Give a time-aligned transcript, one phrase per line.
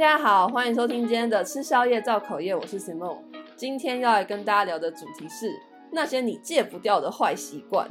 [0.00, 3.18] 大家好，欢迎收听今天的吃宵夜造口业，我是 Simon。
[3.54, 5.54] 今天要来跟大家聊的主题是
[5.92, 7.86] 那些你戒不掉的坏习惯。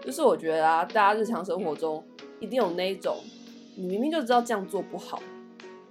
[0.00, 2.00] 就是我觉得啊，大家日常生活中
[2.38, 3.16] 一定有那一种，
[3.74, 5.20] 你明明就知道这样做不好，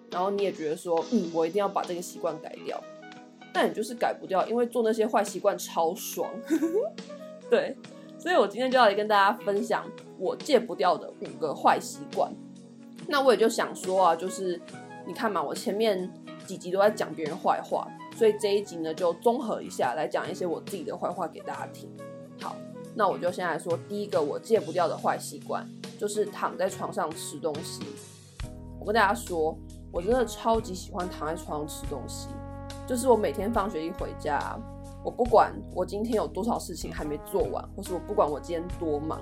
[0.10, 2.82] 然后你也觉得说，嗯，我一定要把这个习惯改掉，
[3.52, 6.32] 但你就是改不掉，因为做那些坏习惯超爽。
[7.52, 7.76] 对，
[8.18, 9.86] 所以我今天就要来跟大家分享
[10.18, 12.32] 我戒不掉的五个坏习惯。
[13.06, 14.58] 那我也就想说啊，就是
[15.06, 16.10] 你看嘛，我前面
[16.46, 21.90] 几集都在讲别人坏话，所以这一集呢就综合一下来讲一些我自己的坏话给大家听。
[22.40, 22.56] 好，
[22.94, 25.68] 那我就先来说第一个我戒不掉的坏习惯，
[26.00, 27.82] 就是躺在床上吃东西。
[28.80, 29.58] 我跟大家说，
[29.92, 32.30] 我真的超级喜欢躺在床上吃东西，
[32.88, 34.58] 就是我每天放学一回家，
[35.04, 39.20] 我不管我今天有多少事情还没做完，或是我不管我今天多忙，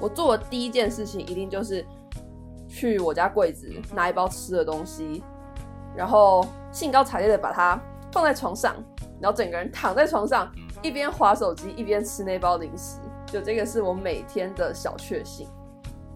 [0.00, 1.84] 我做的第一件事情一定就是。
[2.72, 5.22] 去我家柜子拿一包吃的东西，
[5.94, 7.78] 然后兴高采烈的把它
[8.10, 8.74] 放在床上，
[9.20, 12.98] 然后整个人躺在床上，一边划手机一边吃那包零食。
[13.26, 15.46] 就这个是我每天的小确幸，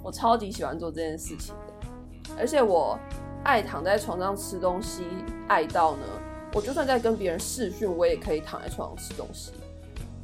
[0.03, 2.35] 我超级喜欢做这件事情的。
[2.39, 2.99] 而且我
[3.45, 5.05] 爱躺在床上吃东西，
[5.49, 6.07] 爱到呢，
[6.55, 9.53] 我就算在跟别人视讯，我也可以躺在床上吃东西。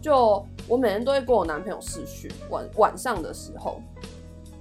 [0.01, 3.83] 就我每天都会跟我男朋友视讯，晚晚上的时候。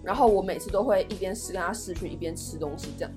[0.03, 3.11] 然后我每次都会一边是跟他视讯一边吃东西这样，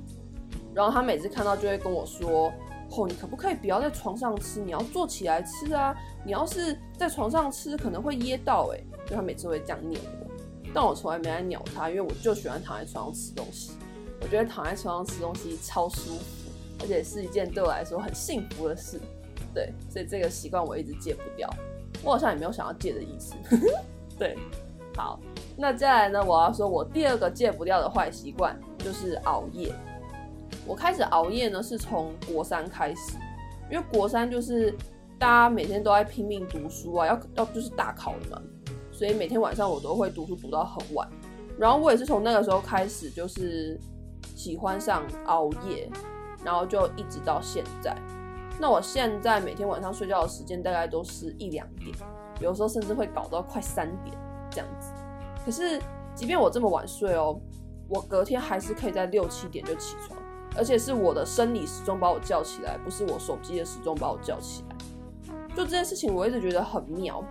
[0.74, 2.52] 然后他每次看到就会跟我说
[2.90, 4.60] ：“哦，你可不可以不要在床上吃？
[4.60, 5.94] 你要坐起来吃啊！
[6.24, 10.30] 你要是在床上吃可能会噎到哎。”就他每次会这样念我，
[10.72, 13.72] 但我从来没来鸟他，因为我就喜欢躺在床上吃东西。
[14.20, 18.98] 我觉得躺在床上吃东西超舒服，而且是一件对我来说很幸福的事。
[19.52, 21.48] 对，所以这个习惯我一直戒不掉。
[22.02, 23.34] 我好像也没有想要戒的意思。
[24.18, 24.38] 对，
[24.96, 25.20] 好。
[25.56, 29.72] 那接下来呢，我要说，我第二个戒不掉的坏习惯就是熬夜。
[30.66, 33.16] 我开始熬夜呢，是从国三开始，
[33.70, 34.72] 因为国三就是
[35.18, 38.42] 大家每天都在拼命读书啊，要要就是大考了嘛，
[38.90, 41.08] 所以每天晚上我都会读书读到很晚。
[41.56, 43.78] 然后我也是从那个时候开始，就是
[44.34, 45.88] 喜欢上熬夜，
[46.42, 47.96] 然后就一直到现在。
[48.58, 51.94] 那我现在每天晚上睡觉的时间大概都是一两点，
[52.40, 54.16] 有时候甚至会搞到快三点
[54.50, 54.90] 这样子。
[55.44, 55.80] 可是，
[56.14, 57.38] 即便我这么晚睡哦，
[57.88, 60.18] 我隔天还是可以在六七点就起床，
[60.56, 64.76] 而且是我的生理时钟把我叫起来，不是我手机的时钟把我叫起来。
[65.54, 67.22] 就这件事情，我一直觉得很妙。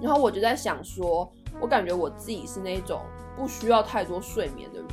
[0.00, 3.00] 然后我就在想说，我感觉我自己是那种
[3.36, 4.88] 不需要太多睡眠的人，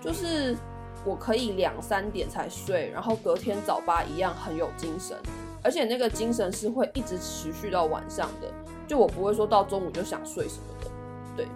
[0.00, 0.56] 就是
[1.04, 5.16] 我可以两三点才睡，然后隔天早八一样很有精神，
[5.62, 8.52] 而且那个精神是会一直持续到晚上的，
[8.88, 10.90] 就我不会说到中午就想睡什么的。
[11.36, 11.48] 对，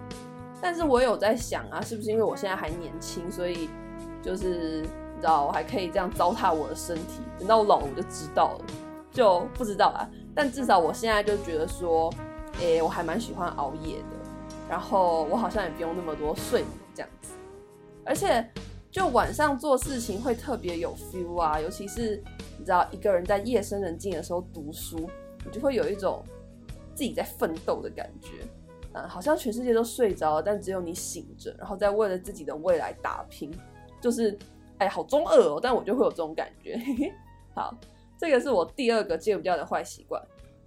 [0.61, 3.69] 但是我有在想啊，是不是因为我现在还年轻，所以
[4.21, 8.65] 就是你知道，我还可以这样糟蹋我的身体，等到老了我就知道了，
[9.11, 10.09] 就不知道啦。
[10.35, 12.13] 但至少我现在就觉得说，
[12.59, 14.17] 诶、我还蛮喜欢熬夜的，
[14.69, 17.31] 然后我好像也不用那么多睡眠这样子，
[18.05, 18.45] 而且
[18.91, 22.21] 就晚上做事情会特别有 feel 啊，尤其是
[22.57, 25.09] 你知道一个人在夜深人静的时候读书，
[25.45, 26.23] 你就会有一种
[26.93, 28.45] 自己在奋斗的感觉。
[28.93, 33.51] 嗯，好像全世界都睡着了，但只有你醒着，然后在为了自己的未来打拼，
[34.01, 34.37] 就是，
[34.79, 36.79] 哎，好中二哦，但我就会有这种感觉。
[37.55, 37.77] 好，
[38.17, 40.21] 这个是我第二个戒不掉的坏习惯。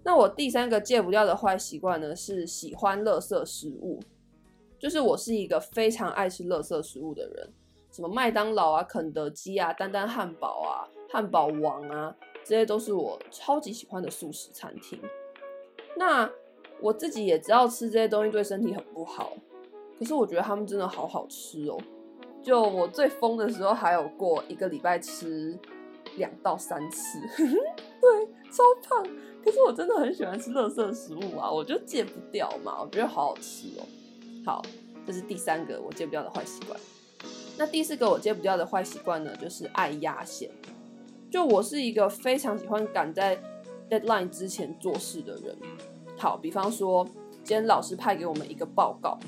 [0.05, 4.01] 那我第三个戒不掉的坏习惯呢，是喜欢垃圾食物。
[4.79, 7.53] 就是我是一个非常爱吃垃圾食物的人，
[7.93, 12.13] 什么麦当劳啊、肯德基啊、丹丹汉堡啊、汉堡王啊，
[12.45, 15.01] 这些都是我超级喜欢的速食餐厅。
[15.97, 16.29] 那
[16.83, 19.33] 我自己也知道吃这些东西对身体很不好，
[19.99, 21.79] 可是我觉得他们真的好好吃哦。
[22.43, 25.57] 就我最疯的时候，还有过一个礼拜吃
[26.17, 29.07] 两到三次， 对，超胖。
[29.45, 33.87] 可是我真的很喜欢吃垃圾食物啊，我就戒不掉嘛，我觉得好好吃哦。
[34.45, 34.61] 好，
[35.07, 36.79] 这是第三个我戒不掉的坏习惯。
[37.57, 40.51] 那第四个我戒不掉的坏习惯呢，就是爱压线。
[41.31, 43.41] 就我是一个非常喜欢赶在
[43.89, 45.57] deadline 之前做事的人。
[46.23, 47.05] 好，比方说，
[47.43, 49.19] 今天老师派给我们一个报告，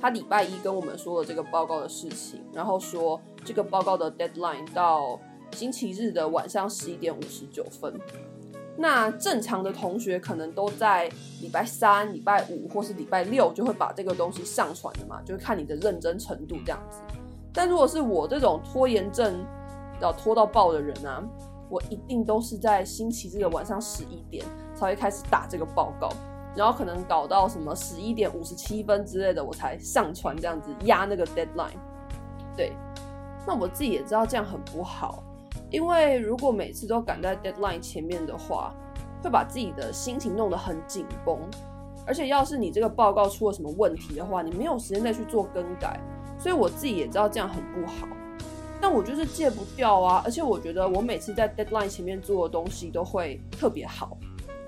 [0.00, 5.18] 他礼拜一跟我们说了这个报告的事情，然后说这个报告的 deadline 到
[5.50, 7.92] 星期日的晚上十一点五十九分。
[8.76, 11.10] 那正常的同学可能都在
[11.42, 17.00] 礼拜三、礼拜五或是礼拜六就会把这个东西上传的嘛，就是看你的认真程度这样子。
[17.52, 19.44] 但如果是我这种拖延症
[20.00, 21.20] 要拖到爆的人啊，
[21.68, 26.08] 我一定都是在星期日的晚上十一点才会开始打这个报告。
[26.56, 31.76] 然后可能搞到什么十一点五十七分之类的，我才上传这样子压那个 deadline。
[32.56, 32.72] 对，
[33.46, 35.22] 那我自己也知道这样很不好，
[35.70, 38.72] 因为如果每次都赶在 deadline 前面的话，
[39.22, 41.38] 会把自己的心情弄得很紧绷。
[42.06, 45.98] 而且要是你这个报告出了什么问题的话，你没有时间再去做更改。
[46.38, 48.06] 所以我自己也知道这样很不好，
[48.80, 50.20] 但我就是戒不掉啊。
[50.24, 54.18] 而且我觉得我每次在 deadline 前面做的东西都会特别好，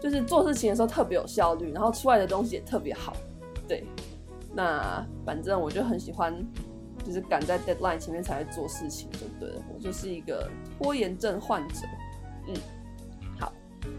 [0.07, 3.17] 就是做事情的时候特别有效率，然后出来的东西也特别好。
[3.67, 3.85] 对，
[4.55, 6.47] 那反正我就很喜欢。
[7.05, 9.55] 就是赶在 deadline 前面才来做事情，就对。
[9.73, 11.87] 我就是一个拖延症患者。
[12.49, 12.55] 嗯，
[13.39, 13.53] 好，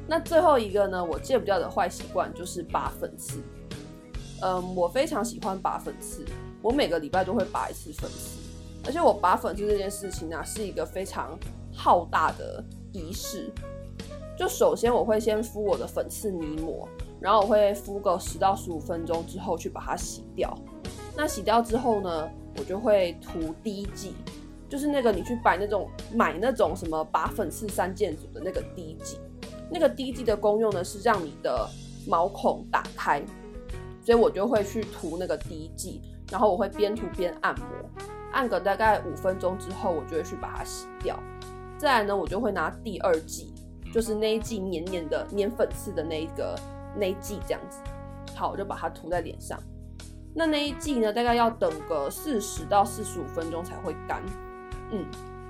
[0.05, 3.41] 那最后一个呢，我戒不掉的坏习惯就是拔粉刺。
[4.41, 6.25] 嗯，我非常喜欢拔粉刺，
[6.61, 8.39] 我每个礼拜都会拔一次粉刺。
[8.85, 11.39] 而且我拔粉刺这件事情呢、是一个非常
[11.73, 12.61] 浩大的
[12.91, 13.49] 仪式。
[14.37, 16.87] 就首先我会先敷我的粉刺泥膜，
[17.19, 20.55] 然后我会敷个十到十五分钟之后去把它洗掉。
[21.15, 24.13] 那洗掉之后呢，我就会涂滴剂，
[24.69, 29.17] 就是那个你去买那种买那种什么拔粉刺三件组的那个滴剂，
[29.71, 31.67] 那个滴剂的功用呢是让你的
[32.07, 33.19] 毛孔打开，
[34.05, 37.67] 所以我就会去涂那个滴剂，然后我会边涂边按摩，
[38.31, 41.19] 按个大概五分钟之后，我就会去把它洗掉。
[41.79, 43.51] 再来呢，我就会拿第二剂，
[43.93, 46.57] 就是那一剂黏黏的黏粉刺的那一个
[46.95, 47.79] 那一剂这样子，
[48.35, 49.57] 好，我就把它涂在脸上。
[50.33, 54.21] 那那一剂呢，大概要等个四十到四十五分钟才会干，
[54.91, 55.03] 嗯，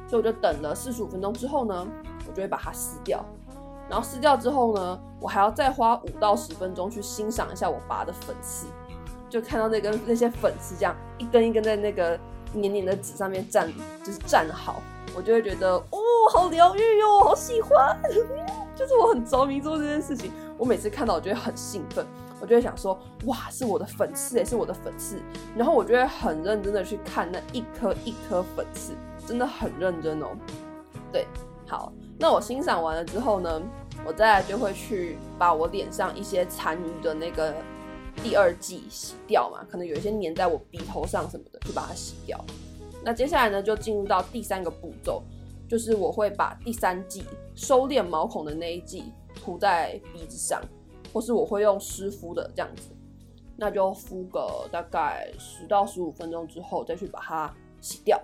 [0.08, 1.86] 所以我就等了四十五分钟之后呢，
[2.26, 3.26] 我就会把它撕掉，
[3.90, 8.68] 然后撕掉之后呢，我还要再花五到十分钟去欣赏一下我拔的粉刺，
[9.30, 12.18] 就看到那根那些粉刺这样一根一根在那个
[12.54, 13.70] 黏黏的纸上面站，
[14.06, 14.82] 就是站好，
[15.14, 16.00] 我就会觉得哦，
[16.30, 18.00] 好疗愈哟，好喜欢，
[18.76, 22.06] 就是我很着迷做这件事情，我每次看到我就会很兴奋。
[22.40, 22.96] 我就会想说，
[23.26, 25.20] 哇，是我的粉刺，也是我的粉刺，
[25.56, 28.94] 然后我就会很认真的去看那一颗一颗粉刺，
[29.26, 30.28] 真的很认真哦。
[31.12, 31.26] 对，
[31.66, 33.60] 好，那我欣赏完了之后呢，
[34.06, 37.56] 我再来就会去把我脸上一些残余的那个
[38.22, 42.40] 第二剂洗掉嘛，可能有一些粘在我鼻头上什么的，就把它洗掉。
[43.04, 45.24] 那接下来呢，就进入到第三个步骤，
[45.68, 47.24] 就是我会把第三剂
[47.56, 50.62] 收敛毛孔的那一剂涂在鼻子上。
[51.14, 52.92] 或是我会用湿敷的这样子，
[53.56, 58.22] 那就敷个大概十到十五分钟之后再去把它洗掉。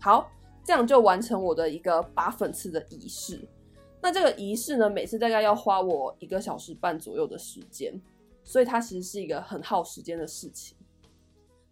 [0.00, 0.30] 好，
[0.62, 3.40] 这样就完成我的一个拔粉刺的仪式。
[4.02, 7.98] 那这个仪式呢，每次大概要花我一个小时半左右的时间，
[8.44, 10.76] 所以它其实是一个很耗时间的事情。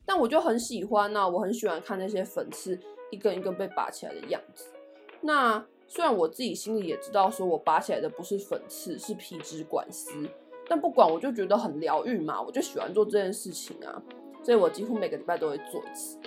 [0.07, 2.81] 但我就很喜欢呢、我很喜欢看那些粉刺
[3.13, 4.65] 一根一根被拔起来的样子。
[5.21, 10.13] 那虽然我自己心里也知道，说我拔起来的不是粉刺，是皮脂管丝，
[10.69, 14.03] 但不管，我就觉得很疗愈嘛，我就喜欢做这件事情啊，
[14.43, 16.19] 所以我几乎每个礼拜都会做一次。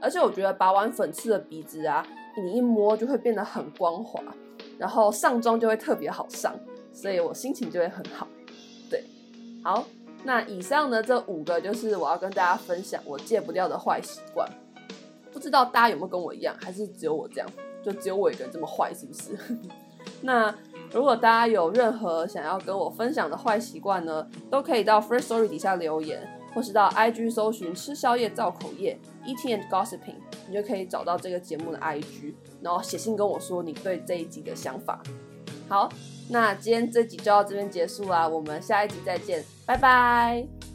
[0.00, 2.04] 而且我觉得拔完粉刺的鼻子啊，
[2.42, 4.20] 你一摸就会变得很光滑，
[4.78, 6.58] 然后上妆就会特别好上，
[6.92, 8.26] 所以我心情就会很好。
[8.90, 9.04] 对，
[9.62, 9.84] 好，
[10.24, 14.50] 那以上呢，这五个就是我要跟大家分享我戒不掉的坏习惯，
[15.30, 17.48] 不知道大家有没有跟我一样，还是只有我这样？
[17.84, 19.36] 就只有我一个人这么坏，是不是？
[20.22, 20.54] 那
[20.92, 26.20] 如果大家有任何想要跟我分享的坏习惯呢，都可以到 First Story 底下留言，
[26.54, 30.16] 或是到 IG 搜寻吃宵夜造口业 Eating and Gossiping，
[30.48, 35.00] 你就可以找到这个节目的 IG，然后写信跟我说你对这一集的想法。
[35.68, 35.88] 好，
[36.28, 40.71] 那今天这集就到这边结束啦，我们下一集再见，拜拜。